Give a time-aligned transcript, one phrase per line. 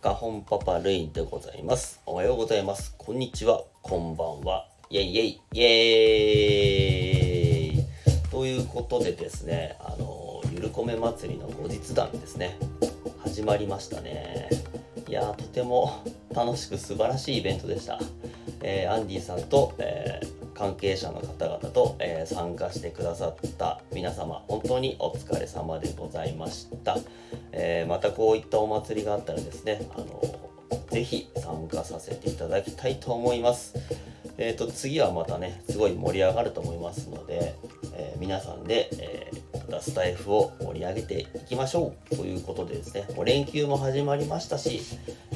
[0.00, 2.00] カホンパパルインでございます。
[2.06, 2.94] おはようございます。
[2.96, 3.62] こんにちは。
[3.82, 4.66] こんばんは。
[4.88, 7.84] イェイイェイイェイ
[8.30, 12.56] ということでですね、あの、ゆるこめ祭りの後日談ですね。
[13.22, 14.48] 始まりましたね。
[15.06, 16.02] いやー、とても
[16.34, 17.98] 楽しく素晴らしいイベントでした。
[18.62, 26.98] えーアンディさんと、えー関係者の方々と、えー参加してくださった皆様本当にお疲れ様でございました、
[27.52, 30.22] えーまたこういったお祭りがあったらですねあの
[30.90, 33.74] ぜひ参加させていただきたいと思います。
[34.36, 37.54] えー、と次はまたねすごい盛り上がると思いますので、
[37.94, 44.80] え皆さんで、えーまたスタイフを盛り上げていきましょうということでですねもう連休も始まりましたし、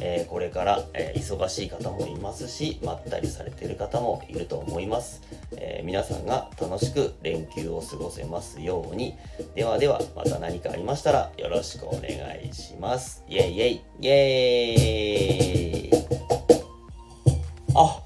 [0.01, 9.15] えーこれから、えー忙しい方もいますしまったりされている方もいると思います、えー皆さんが楽しく連休を過ごせますように。
[9.55, 12.11] ではではまた何かありましたらよろしくお願
[12.43, 13.23] いします。
[13.29, 15.91] イェイイェイイェイ。
[17.77, 18.03] あ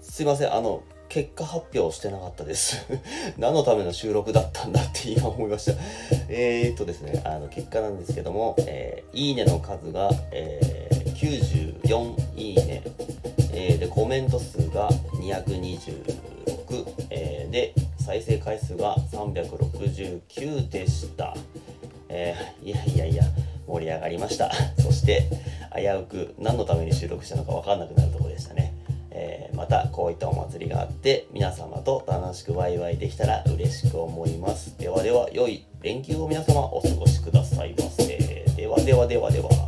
[0.00, 0.82] すいません、あの、
[1.16, 2.84] 結果発表してなかったです。
[3.40, 5.72] 何のための収録だったんだって今思いました。
[6.28, 11.14] えーっとですね、あの、結果なんですけども、えーいいねの数が、えー
[11.86, 12.82] 94いいね、
[13.54, 21.34] えーで、コメント数が226、えで、再生回数が369でした。
[22.10, 23.24] えーいやいやいや、
[23.66, 24.52] 盛り上がりました。
[24.78, 25.30] そして、
[25.74, 28.75] 危うく何のために収録したのか分かんなくなるところでしたね。
[29.18, 34.78] えーまたこういったお祭りがあって皆様と楽しくワイワイできたら嬉しく思います。
[34.78, 38.06] ではでは良い連休を皆様お過ごしくださいませ。
[38.56, 39.65] ではではではでは。